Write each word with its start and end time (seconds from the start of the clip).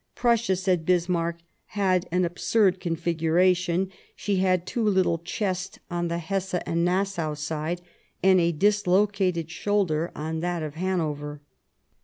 "Prussia," 0.15 0.55
said 0.55 0.83
Bismarck, 0.83 1.37
"had 1.77 2.07
an 2.11 2.25
absurd 2.25 2.79
configuration; 2.79 3.91
she 4.15 4.37
had 4.37 4.65
too 4.65 4.83
little 4.83 5.19
chest 5.19 5.77
on 5.91 6.07
the 6.07 6.17
Hesse 6.17 6.55
and 6.55 6.83
Nassau 6.83 7.35
side, 7.35 7.83
and 8.23 8.39
a 8.41 8.51
dislocated 8.51 9.51
shoulder 9.51 10.11
on 10.15 10.39
that 10.39 10.63
of 10.63 10.73
Hanover." 10.73 11.39